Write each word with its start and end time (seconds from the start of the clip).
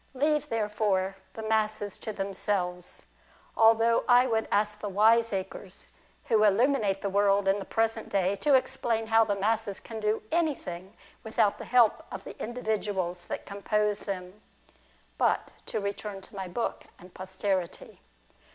Leave 0.15 0.49
therefore 0.49 1.15
the 1.35 1.43
masses 1.47 1.99
to 1.99 2.11
themselves; 2.11 3.05
although 3.55 4.03
I 4.07 4.25
would 4.25 4.47
ask 4.51 4.79
the 4.79 4.89
wiseacres 4.89 5.91
who 6.23 6.43
illumine 6.43 6.95
the 7.01 7.09
world 7.11 7.47
in 7.47 7.59
the 7.59 7.65
present 7.65 8.09
day, 8.09 8.35
to 8.37 8.55
explain 8.55 9.05
how 9.05 9.23
the 9.25 9.35
masses 9.35 9.79
can 9.79 9.99
do 9.99 10.23
anything 10.31 10.95
without 11.23 11.59
the 11.59 11.65
help 11.65 12.03
of 12.11 12.23
the 12.23 12.35
individuals 12.43 13.21
that 13.27 13.45
compose 13.45 13.99
them. 13.99 14.41
But 15.19 15.51
to 15.67 15.79
return 15.79 16.21
to 16.21 16.35
my 16.35 16.47
book, 16.47 16.85
and 16.97 17.13
posterity. 17.13 18.01